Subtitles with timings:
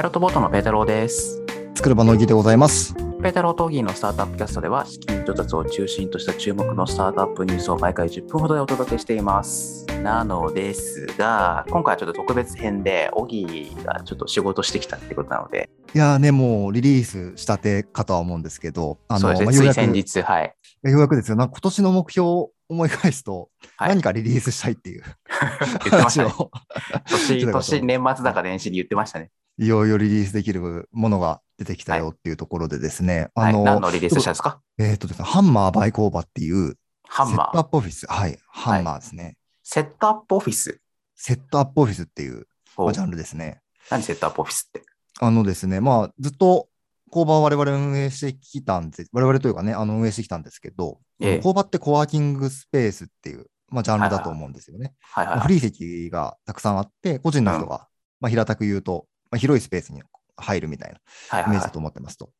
[0.00, 1.42] パイロットボートのペータローです。
[1.74, 2.94] 作る場の木でございます。
[2.94, 9.84] ペータロー・トーギーのスタートアップキャストでは、資金調達を中心とした注目のスタートアップニュースを毎回10分ほどでお届けしています。
[10.02, 20.54] なのですが、今回はちょっと特別編で、オギーがちょっと仕事してきたってことなので、いやーね、もうリリースしたてかとは思うんですけど、あそうですね、まあようやくつい先日、はい。
[20.84, 25.02] ようやくですよ、なんか今年の目標を思い返すと、はい何かリリースしたいっていう
[25.84, 26.32] 言ってましたね。
[26.38, 26.50] を
[27.28, 29.30] 年、年、年末だか年始に言ってましたね。
[29.62, 33.50] いよいよリリースできるものが出てきたよっていうところでですね、はい。
[33.50, 34.62] あの、何のリリースしたんですか？
[34.78, 37.46] えっ、とですね、ハンマーバイ工場っていうハンマー。
[37.46, 39.36] セットアップオフィス、はい、ハンマーですね。
[39.62, 40.80] セットアップオフィス？
[41.14, 42.46] セットアップオフィスっていう、
[42.78, 43.60] おまあジャンルですね。
[43.90, 44.82] 何セットアップオフィスって？
[45.20, 46.68] あのですね、まあ、ずっと
[47.10, 54.94] 工場を我々運営してきたんです、我々というかね、あの運営してきたんですけど、ええ工場ってコワーキングスペースっていう、まあ、ジャンルだと思うんですよね。
[55.02, 55.36] はいはいはい。
[55.36, 57.88] まあフリー席がたくさんあって、個人の人が、
[58.20, 60.02] まあ、平たく言うと、まあ、広いスペースに
[60.36, 62.30] 入るみたいなはいはいはいイメージだと思ってますと。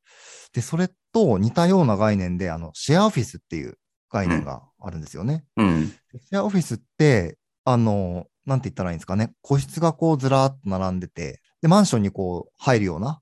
[0.52, 3.78] で、それと似たような概念で、あの、シェアオフィスっていう
[4.10, 5.44] 概念があるんですよね。
[5.56, 5.88] うん。
[5.88, 13.20] シェアオフィスって、あの、なんて言ったらいいんですかね、個室がこうずらーっと並んでて、で、マンションにこう入るような、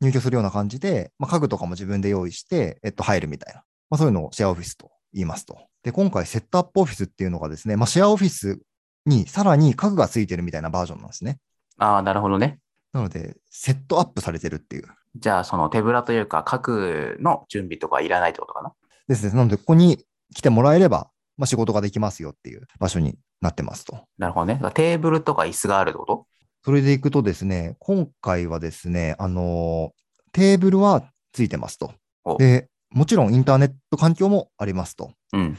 [0.00, 3.62] 入居するような感じで、まあ、家具とかも自分で用意して、えっと、入るみたいな。
[3.88, 5.58] まあ、そういうのをシェアオフィスと言いますと。
[5.82, 8.60] で、今回セットアップオフィスっていうのがですね、まあ、シェアオフィス
[9.06, 11.38] にさらに家具がついてるみたいなバージョンなんですね。
[11.78, 12.58] ああ、なるほどね。
[12.96, 14.84] なので、セットアップされてるっていう。
[15.16, 18.72] じゃあ、その手ぶらというか、各の準備とかいらないってことかな？
[19.06, 19.32] ですね。
[19.32, 24.00] なので、ここに来てもらえれば、まあ、仕事ができますよっていう場所になってますと。
[24.16, 24.60] なるほどね。
[24.72, 26.26] テーブルとか椅子があるってこと？
[26.64, 31.02] それでいくとですね、今回はですね、あのーテーブルは
[31.32, 31.92] ついてますと
[32.24, 32.36] お。
[32.36, 35.12] で、もちろんインターネット環境もありますと。
[35.32, 35.56] うん。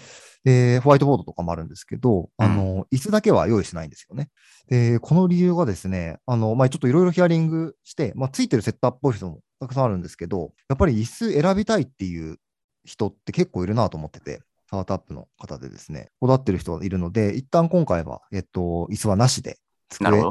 [0.47, 4.29] で、ホワイトボードとかもあるんですけど、あのー椅子だけは用意しないんですよね。
[4.69, 12.37] で、この理由がですね、あの、まあ、ちょっといろいろヒアリングして、まあ、ついてるセットアップオフィスもたくさんあるんですけど、やっぱり椅子選びたいっていう
[12.85, 19.57] 人って結構いるなと思ってて、スタートアップの方でですね、こだわってる人がいるので、一旦今回は、えっと、椅子はなしで、
[19.89, 20.21] 机。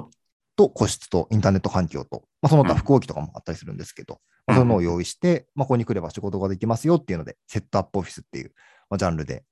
[0.57, 8.53] と個室とインターネット環境と、まあ、その他うん複合機とかもあったりするんですけど、うんまあ、そういうのを用意して、まあ、ここに来れば仕事ができますよっていうので、セットアップオフィスっていう、
[8.89, 9.45] まあ、ジャンルで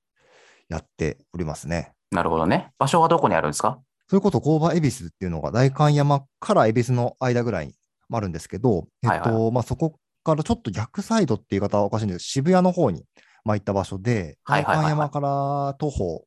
[0.69, 1.93] やっておりますね。
[2.11, 2.71] なるほどね。
[2.77, 3.79] 場所はどこにあるんですか？
[4.07, 7.73] それこそ工場恵比寿っていうのが代官山から恵比寿の間ぐらいに
[8.11, 13.03] あるんですけど、えっはいと、まあ、そこからちょっと逆サイドっていう言い方はおかしいんですけど、渋谷の方に、
[13.43, 16.25] まあ、行った場所で、代官山から徒歩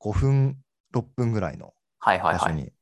[0.00, 0.56] 5分、
[0.94, 2.38] 6分ぐらいのはいはいはい。
[2.38, 2.72] 場所に。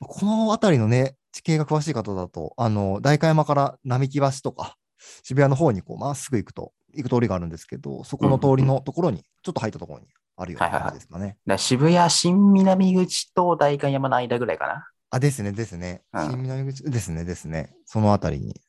[0.00, 4.76] この辺りのね、地形が詳しい方だと、あの、代官山から並木橋とか、
[5.24, 10.06] 渋谷の方にこう、まっすぐ行くと、行く通りがあるんですけど、そこの通りのところに、ちょっと入ったところに
[10.36, 11.26] あるような感じですかね。
[11.26, 14.86] だから渋谷新南口と代官山の間ぐらいかな。
[15.10, 16.02] あ、ですね、ですね。
[16.12, 17.74] うん新南口ですね、ですね。
[17.84, 18.60] その辺りに。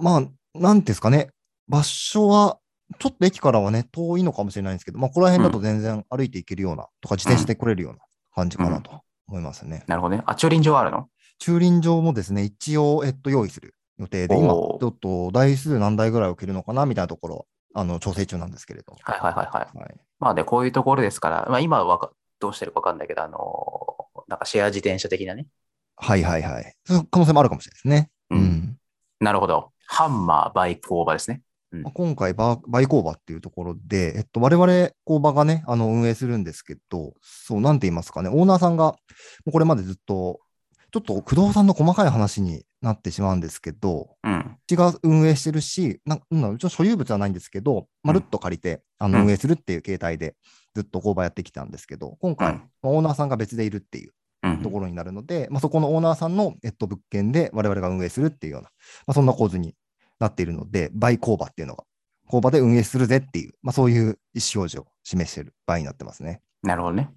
[0.00, 0.22] まあ、
[0.54, 1.30] なんですかね。
[1.68, 2.58] 場所は、
[2.98, 7.98] ちょっと駅からはね、遠いのかもしれないんですけど、まあ、ここら辺だと全然歩いていけるような、とか自転車で来れるような
[8.34, 9.84] 感じかなと思いますね。
[9.86, 10.22] なるほどね。
[10.26, 11.08] あ、駐輪場あるの？
[11.38, 18.96] 駐輪場もですね、一応、えっと、用意する予定で、今、ちょっと台数何台ぐらい置けるのかなみたいなところ、あの、調整中なんですけれど。
[19.02, 19.78] はいはいはいはい。
[19.78, 20.00] はい。
[20.18, 25.46] まあで、こういうところですから、まあ今はどうしてるかわかんないけど、あのーなんかシェア自転車的なね。
[25.96, 26.74] はいはいはい。
[26.84, 28.10] その可能性もあるかもしれないですね。
[28.30, 28.76] うんうん
[29.20, 29.72] なるほど。
[29.86, 31.42] ハンマーバイク工場ですね。
[31.72, 38.96] まあ今回バー、バイ工場っていうところで、えっと、我々工場がね、あの、運営するんですけど、そう、なんて言いますかね、オーナーさんが、も
[39.46, 40.40] うこれまでずっと、
[40.90, 44.38] ちょっと不動産の細かい話になってしまうんですけど、うん。
[44.38, 50.34] うちが運営してるし、なうちの所有物はないんですけど、まるっと借りて、あのうん運営するっていう形態で
[50.74, 54.12] ずっと工場やってきたんですけど、今回、オーナーさんが別でいるっていう
[54.42, 58.70] うんところになるので、まあ、そこのオーナーさんの、えっと、物件で我々が運営するっていうような、
[59.06, 59.74] まあ、そんな構図に
[60.18, 61.84] なっているので、バイ工場っていうのが、
[62.26, 66.40] 工場で運営するぜっていう、まあ、そういう意思表示を示している場合になってますね。
[66.62, 67.10] なるほどね。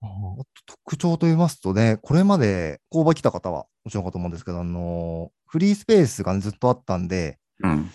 [0.00, 0.44] あと
[0.84, 7.90] 特徴と言いますとね、これまで工場来た方はもちろんかと思うんですけど、あのフリースペースが、ね、ずっとあったんで、うん。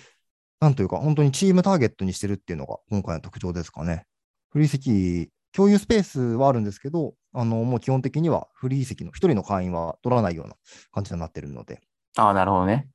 [0.59, 4.05] なんというか、本当にチームターゲットにしてるっていうのが今回の特徴ですかね。
[4.51, 10.55] フリー席、共有スペースはあるんですけど、あのもう基本的にはフリー席の一人の会員は取らないような
[10.91, 11.81] 感じになってるので、
[12.15, 12.87] ああ、なるほどね。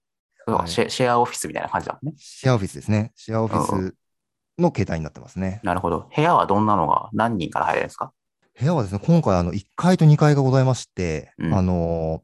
[0.47, 2.17] はいシェシェアオフィスみたいな感じだもんね。
[2.19, 3.13] シェアオフィスですね。
[3.15, 3.95] シェアオフィス
[4.59, 5.61] の形態になってますね。
[5.63, 6.09] なるほど。
[6.15, 8.13] 部屋はどんなのが何人から入れるんですか？
[8.59, 11.55] 部屋はですね、今回あの1階と2階がございまして、うん。
[11.55, 12.23] あの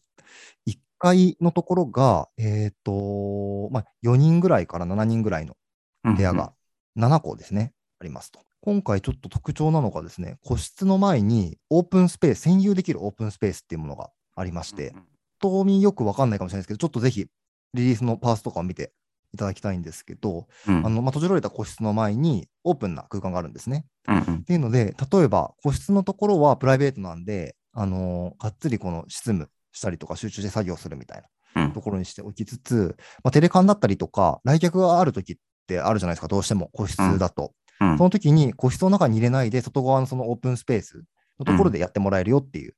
[0.69, 5.57] 1階のところが、えっ、と、まあ、4人ぐらいから7人ぐらいの
[6.03, 6.53] 部屋が
[6.99, 8.41] 7個ですね、ありますと。
[8.63, 14.93] 今回ちょっと特徴なのがですね、個室の前にオープンスペース、占有できるオープンスペースっていうものがありまして、
[15.41, 17.27] 島民よくわかんないかもしれないですけど、ちょっとぜひ
[17.75, 18.93] リリースのパースとかを見て
[19.35, 20.87] いただきたいんですけど、うん。
[20.87, 23.87] あのまあ、閉じられた個室の前にオープンな空間があるんですね。
[24.09, 31.23] うんうんっていうので、例えば個室のところはプライベートなんで、あのがっつりこの執務したりとか集中して作業するみたい
[31.55, 37.45] なうんところにしておきつつ、まあ、テレカンだったりとか、来客があるときってあるじゃないですか、どうしても個室だと。
[37.45, 37.55] うん
[37.99, 41.05] その時に個室の中に入れないで、外側のそのオープンスペース
[41.39, 42.75] のところでやってもらえるよっていう、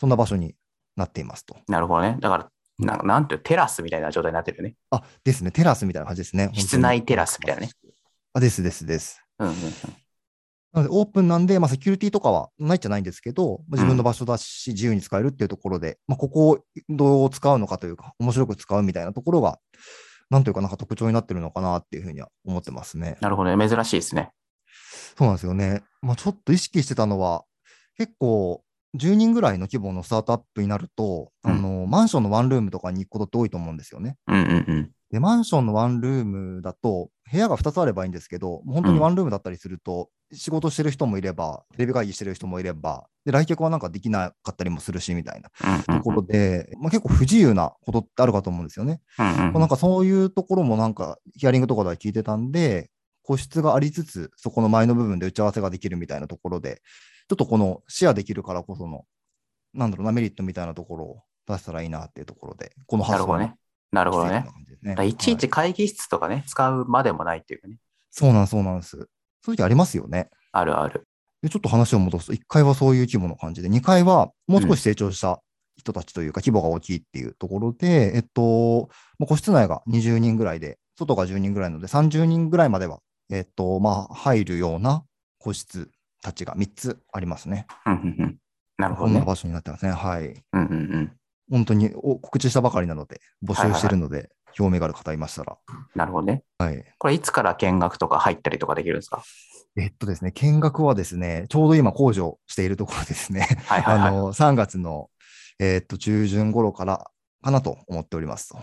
[0.00, 0.54] そんな場所に
[0.96, 1.56] なっていますと。
[1.68, 2.16] なるほどね。
[2.18, 4.74] だから、なんなんていうテラスみたいな状態になってるよね。
[4.90, 6.50] あ、ですね、テラスみたいな感じですね。
[6.54, 7.70] 室内テラスみたいなね。
[8.32, 9.22] あ、ですですです。
[9.38, 9.72] うんうんうん。
[10.72, 16.58] なので、オープンなんで、まあ、セキュリティとかはないじゃないんですけど、まあ自分の場所だし、自由に使えるっていうところで、まあ、ここを
[16.88, 19.58] どう使うのかというか、面白く使うみたいなところが、
[20.30, 23.16] なんというか、なんか特徴になってるのかなっていうふうには思ってますね。
[23.20, 23.68] なるほどね。
[23.68, 24.30] 珍しいですね。
[25.16, 25.82] そうなんですよね。
[26.02, 27.44] まあ、ちょっと意識してたのは、
[27.96, 28.62] 結構、
[28.96, 34.16] 10人ぐらいの規模のスタートアップになると、うんあのマンションのワンルームとかに行くことって多いと思うんですよね。
[34.26, 34.90] うんうんうん。
[35.10, 45.50] で、マンションのワンルームだと、部屋が2つあればいいんですけど、本当にワンルームだったりすると、仕事してる人もいれば、テレビ会議してる人もいれば、で、来客はなんかできなかったりもするし、みたいな
[45.82, 49.00] ところで、まあ、結構不自由なことってあるかと思うんですよね。
[49.16, 52.90] まあなんかそういうところもなんか、ヒアリングとかでは聞いてたんで、
[53.22, 56.80] 個室がありつつ、そこの前の部分で打ち合わせができるみたいなところで、
[57.28, 59.04] ちょっとこのシェアできるからこその、
[59.74, 63.54] なんだろうな、メリットみたいなところを出したらいいなっていうところで、この発想ね。
[63.92, 64.46] なるほどね。
[64.82, 67.78] ねいちいち会議室とかね、使うまでもないっていうかね。
[68.10, 68.96] そうなんそうなんです。
[69.42, 70.30] そういう時ありますよね。
[70.52, 71.06] あるある。
[71.42, 75.40] で、ちょっと話を戻すと、1階はそういう規模の感じで、2階はもう少し成長した
[75.76, 78.88] 人たちというか、規模が大きいっていうところで、えっと、
[79.18, 82.98] まあ個室内が20人ぐらいで、外が10人ぐらいなので、30人ぐらいまでは、
[83.30, 85.04] えっと、まあ、入るような
[85.38, 85.90] 個室
[86.22, 87.66] たちが3つありますね。
[87.86, 88.38] うんうんうん。
[88.78, 89.14] なるほどね。
[89.14, 89.92] こんな場所になってますね。
[89.92, 90.26] はい。
[90.26, 91.12] うんうんうん。
[91.50, 95.56] 本当にお告知したばかりなので、募集してるので、興味がある方いましたら。
[95.94, 96.42] なるほどね。
[96.58, 96.84] はい。
[96.98, 99.22] これいつから見学とか入ったりとかできるんですか？
[99.76, 103.46] えっとですね、見学はですね、ちょうど今工事しているところですね。
[103.66, 104.08] はいはいはい。
[104.08, 105.10] あの、3月の、
[105.60, 107.10] えーっと、中旬頃から
[107.42, 108.58] かなと思っておりますと。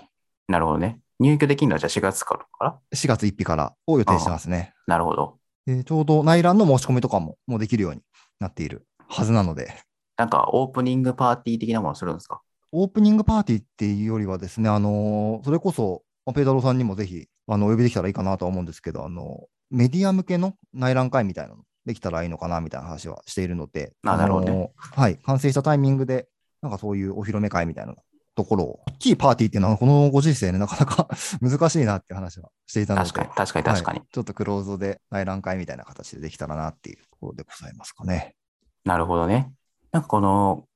[0.47, 0.99] なるほどね。
[1.19, 2.69] 入居できるのはじゃあ4月から？
[2.71, 4.73] か4月1日からを予定してますね。
[4.87, 5.39] ななるほど。
[5.65, 8.01] でちょうど内覧の申し込みとかももうできるように
[8.39, 9.73] なっているはずなので、
[10.17, 12.41] なんかオープニングパーティー的なものするんですか？
[12.77, 26.27] オープニングパーティーっていうよりはですね、あのそれこそ、まあペータローさんにもぜひ、あの、お呼びできたらいいかなとは思うんですけど、あの、メディア向けの内覧会みたいなのできたらいいのかなみたいな話はしているので、あなるほどねのはい、完成したタイミングで、
[26.61, 27.95] なんかそういうお披露目会みたいな
[28.35, 31.07] ところを、大きいパーティーっていうのは、このご時世ね、なかなか
[31.41, 33.99] 難しいなっていう話はしていたので、確かに、確かに、確かに。
[33.99, 38.35] はいちょっとクローズドで内覧会みたいな形でできたらなっていうところでございますかね。
[38.83, 39.53] なるほどね。
[39.91, 40.67] なんかこの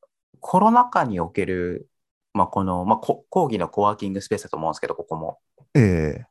[0.41, 1.87] コロナ禍における、
[2.33, 5.39] まあ、この、まあ、こ講義のコワーキングスペースだと思うんですけど、ここも。
[5.75, 6.25] ええ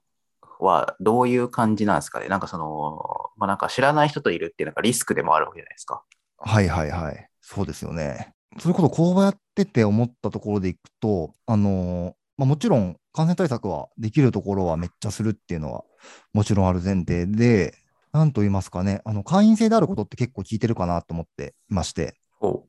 [0.60, 2.26] はどういう感じなんですかね？
[2.26, 6.02] なんかその、まあ、なんか知らない人といるっていうのがリスクでもあるわけじゃないですか。
[6.38, 7.28] はいはいはい。
[7.40, 8.32] そうですよね。
[8.58, 15.84] それこそこうやってて思ったところでいくと、あのーまあ、もちろん感染対策はできるところはめっちゃするっていうのは
[16.32, 17.74] もちろんある前提で、
[18.12, 22.64] なんと言いますかね、あの会員制であることって結構聞いてるかなと思っていまして、お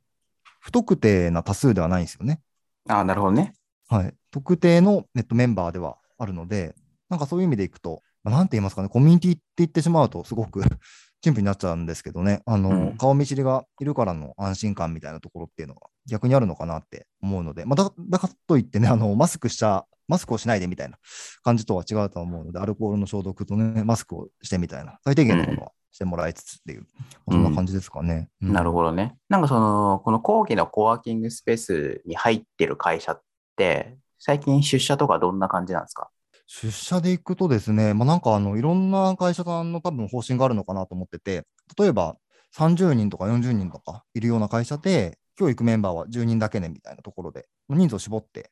[0.69, 2.41] 不特定な多数ではないんですよね。
[2.87, 3.55] ああ、なるほどね。
[3.87, 4.13] はい。
[4.29, 6.75] 特定のネットメンバーではあるので、
[7.09, 10.61] なんかそういう意味でいくと、まあなんて言いますかね、コミュニティって言ってしまうと、すごく
[11.21, 20.99] 陳腐になっちゃうんですけどね、あの、うん顔見知りがいるからの安心感みたいなところっていうのが逆にあるのかなって思うので、まあ、だだからといってね、あの、マスクした、マスクをしないでみたいな
[21.41, 26.87] 感じとは違うとは思うので、アルコールの消毒とね、マスクをしてみたいな、最低限のものはしてもらいつつっていう、
[27.29, 28.29] そんな感じですかね。
[28.41, 28.53] うん。
[28.53, 29.17] なるほどね。
[29.29, 33.21] なんかその、この講義のコワーキングスペースに入ってる会社っ
[33.55, 36.09] て、最近出社とかどんな感じなんですか？
[36.45, 41.45] 出社で行くとですね、まあ、なんかあのいろんな会社さんの多分方針があるのかなと思ってて、
[41.77, 42.17] 例えば
[42.57, 48.51] 30人とか40人とかいるような会社で、今日行くメンバーは10人だけねみたいなところで、人数を絞って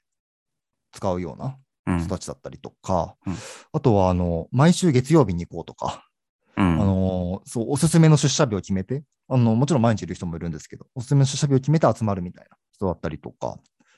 [0.94, 2.00] 使うようなうん。
[2.00, 3.36] 人たちだったりとか、うん。
[3.74, 6.06] あとはあの毎週月曜日に行こうとか、
[6.57, 13.57] うんあのそうおすすめの出社日を決めてあの、もちろん毎日いる人もいるんですけど、おすすめの出社日を決めて集まるみたいな人だったりとか、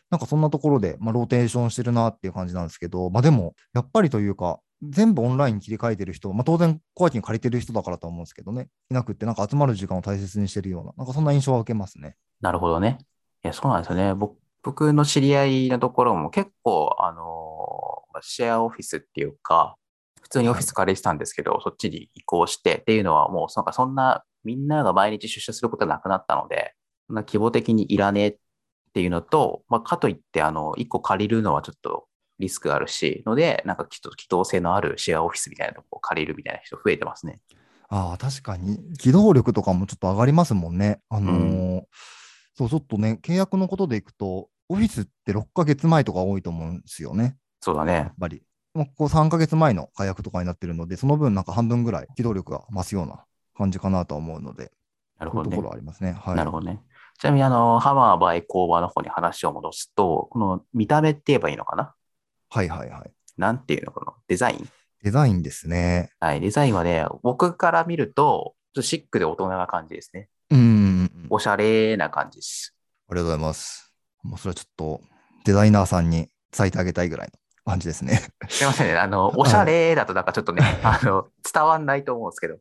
[0.09, 12.15] なんかそんなところで、まあ、ローテーションしてるなっていう感じなんですけど、まあ、でも、やっぱりというか、全部オンラインに切り替えてる人、まあ、当然、コワーキング借りてる人だからと思うんですけどね、いなくって、なんか集まる時間を大切にしてるような、なんかそんな印象は受けますね。
[12.41, 12.97] なるほどね。
[13.43, 14.13] いや、そうなんですよね。
[14.15, 19.77] 僕僕の知り合いのところも結構、あのまあシェアオフィスっていうか、
[20.21, 26.73] 普通にオフィス借りてたんですけど、そっちに移行してっていうのはもう、なんかそんな、みんなが毎日出社することはなくなったので、
[27.07, 28.37] そんな規模的にいらねえっ
[28.93, 32.07] ていうのと、まあ、かといって、あの、一個借りるのはちょっと
[32.39, 37.39] リスクあるし、ので、なんかきっと機動性のあるシェアオフィスみたいなとこを借りるみたいな人増えてますね。
[37.89, 41.01] ああ、確かに、機動力とかもちょっと上がりますもんね。
[41.09, 41.83] あのー
[42.59, 47.37] そう、ちょっとね、契約のことでいくと、オフィスって6ヶ月前とか多いと思うんですよね。
[47.61, 48.13] そうだねやっ。
[48.19, 48.43] ぱり。
[48.73, 53.25] もうここ3ヶ月前の解約とかになってるので、その分なんか半分ぐらい機動力が増すような
[53.57, 54.71] 感じかなとは思うので、
[55.17, 55.67] なるほどねとこ。
[55.67, 56.13] ろありますね。
[56.13, 56.35] はい。
[56.35, 56.81] なるほどね。
[57.19, 61.93] ちなみに、あの、ハマーバイ工場の方に話を戻すと、この見た目って言えばいいのかな？
[62.49, 63.11] はいはいはい。
[63.37, 63.91] なんていうの？
[63.91, 64.69] かなデザイン？
[65.03, 66.11] デザインですね。
[66.19, 70.29] はい、デザインはね、僕から見ると、ちょっとシックで大人な感じですね。
[70.51, 71.27] うん。
[71.29, 72.75] おしゃれな感じです。
[73.09, 73.93] ありがとうございます。
[74.23, 75.01] もうそれはちょっと
[75.45, 77.38] デザイナーさんに伝えてあげたいぐらいの
[77.69, 78.21] 感じですね。
[78.49, 78.97] すいませんね。
[78.97, 82.57] あの、おしゃれだとなんかちょっとね、 あの、伝わんないと思うんですけど。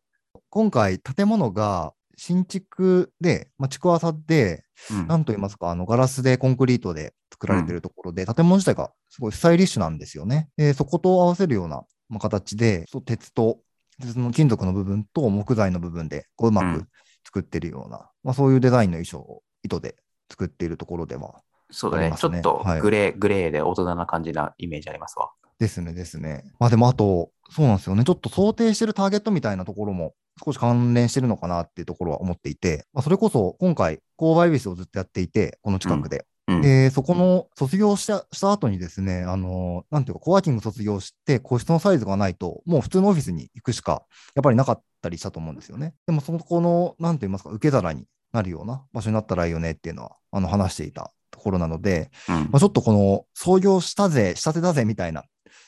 [0.51, 10.49] 今回、建物が新築で、まあ、築浅で、うんなんと言いますか、あのガラスでコンクリートで作られてるところで、建物自体がすごいスタイリッシュなんですよね。
[10.57, 13.59] でそこと合わせるような、まあ、形で、そう鉄と、
[14.01, 16.89] 鉄の金属の部分と木材の部分でこううまくうん
[17.25, 19.97] 作ってるような、まあ、そういうデザインの衣装を糸で
[20.31, 22.11] 作っているところでは、そうだね。
[22.11, 25.31] ねちょっとはいグレー、グレーで大人な感じなイメージありますわ。
[25.59, 26.45] ですね、ですね。
[26.59, 28.05] まあでもあと、そうなんですよね。
[28.05, 36.27] ちょっと想定してるターゲットみたいなところも少し関連してるのかなっていうところは思っていて、まあ、それこそ今回、購買ビスをずっとやっていて、この近くで。
[36.47, 36.63] うん。
[36.63, 44.03] で、そこの卒業したした後にですね、あの、なんていうか、コワーキング卒業して、個室のサイズがないと、もう普通のオフィスに行くしか、
[44.35, 45.95] やっぱりなかったりしたと思うんですよね。
[46.07, 52.35] でも、そのこの、なんて言いますか、受け皿になるような場所になったらいいよねっていうのは、あの、話していたところなので、うん。
[52.35, 55.25] まあ、ちょっとこの創業したぜ、したてだぜみたいなっ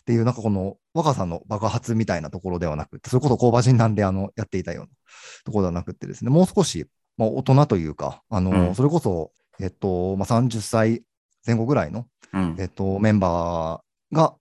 [0.07, 4.90] ていう、なんかこの若さの爆発みたいなところではなくて、それこそ工場人なんであのやっていたような
[5.45, 6.87] ところではなくてですね、もう少し、
[7.17, 8.75] まあ、大人というか、あのうん。
[8.75, 11.02] それこそ、えっとまあ、30歳
[11.47, 12.57] 前後ぐらいの、うん。
[12.59, 14.35] えっと、メンバーが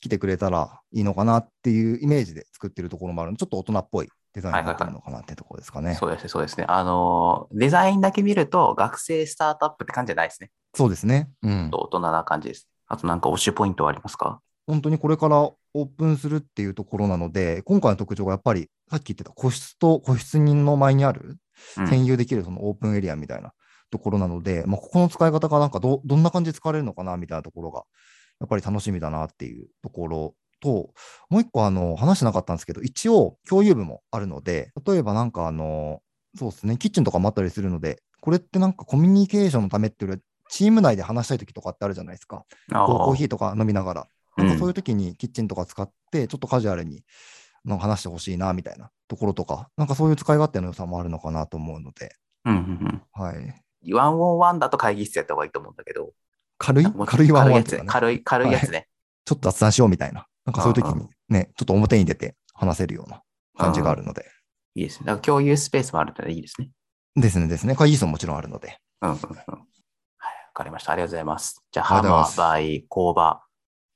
[0.00, 5.94] 来てくれたらいいのかなっていうイメージで作ってるところもあるので、ちょっと大人っぽいデザインになってるのかなっていうところですかね。
[5.94, 6.66] そうですね、そうですね。
[6.68, 10.50] あの、デザインだけ見ると、学生スタートアップって感じじゃないですね。
[10.74, 11.30] そうですね。
[11.42, 11.70] うん。
[11.72, 12.68] 大人な感じです。
[12.86, 14.42] あとなんか、推しポイントはありますか？
[14.66, 21.38] 本当にこれからオープンするっていうところなので、今回の特徴がやっぱり、さっき言ってた個室と個室人の前にある
[21.78, 23.52] うん占有できるそのオープンエリアみたいな
[23.90, 27.84] ところなので、まあ、ここの使い方がなんかどどんな感じで使われるのかなみたいなところが、
[28.40, 30.34] やっぱり楽しみだなっていうところ
[30.66, 30.92] と、
[31.30, 36.00] もう一個あの話してなかったんですけど、一応共有部もあるので、例えばなんかあの、
[36.36, 42.44] そうですね、キッチンとかもあったりするので、これってなんかコミュニケーションのためっていうよりはチーム内で話したい時とかってあるじゃないですか。
[42.70, 47.04] コーーヒーとか飲みながら、なんかそういう時にキッチンとか使って、ちょっとカジュアルに
[47.64, 53.36] なんか話してほしいなみたいなところとか、なんかそういう使い勝手の良さもあるのかなと思うので、うんうんはい。
[53.36, 53.94] うん。
[53.94, 56.12] ワンオンワンだと会議室やった方がいいと思うんだけど。
[56.58, 56.86] 軽い？
[57.06, 58.88] 軽いワンワン軽い、軽いやつね。
[59.24, 63.22] ちょっと雑談しようみたいな、なんかそういう時うんにね、ちょっと表に出て話せるような
[63.58, 64.24] 感じがあるので、
[64.74, 65.06] いいですね。
[65.06, 66.70] だから共有スペースもあるのでいいですね。
[67.16, 67.74] ですねですね。
[67.74, 69.20] 会議室ももちろんあるので、うんうんうん。
[69.20, 69.60] はい、わ
[70.54, 70.92] かりました。
[70.92, 71.62] ありがとうございます。
[71.72, 73.40] じゃあ、あハマーバイ工場。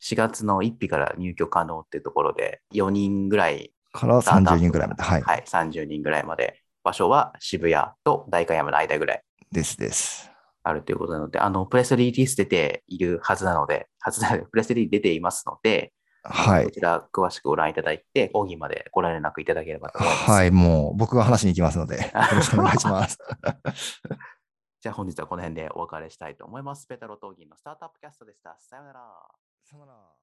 [0.03, 5.23] 4月の1日から入居可能っていうところで、4人ぐらいからスタートアップ30人ぐらいまで、はい。
[5.23, 6.63] はい、30人ぐらいまで。
[6.83, 10.31] 場所は渋谷と代官山の間ぐらいですです。
[10.63, 15.93] あるということなので、あの、プレスリリース出ているはずなので、はずなので、プレスリリー出ていますので、
[16.23, 16.65] はい。
[16.65, 20.31] こちら詳しくご覧いただいて、講義までご連絡いただければと思います。
[20.31, 23.19] はい、もう僕が話しに行きますので、 よろしくお願いします。
[24.81, 26.87] じゃあ本日はこの辺でお別れしたいと思います。
[26.87, 28.57] ペタロトーギンのスタートアップキャストでした。
[28.59, 29.01] さようなら。
[29.63, 30.20] さよなら